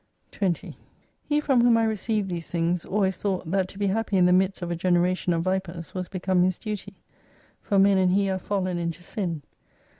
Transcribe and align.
20 0.31 0.75
He 1.25 1.39
from 1.39 1.61
whom 1.61 1.77
I 1.77 1.83
received 1.85 2.27
these 2.27 2.47
things, 2.47 2.85
always 2.85 3.21
thought, 3.21 3.51
that 3.51 3.67
to 3.67 3.77
be 3.77 3.85
happy 3.85 4.17
in 4.17 4.25
the 4.25 4.33
midst 4.33 4.63
of 4.63 4.71
a 4.71 4.75
generation 4.75 5.31
of 5.31 5.43
vipers 5.43 5.93
was 5.93 6.07
become 6.09 6.41
his 6.41 6.57
duty: 6.57 6.95
for 7.61 7.77
men 7.77 7.99
and 7.99 8.09
he 8.13 8.27
are 8.27 8.39
fallen 8.39 8.79
into 8.79 9.03
sin. 9.03 9.43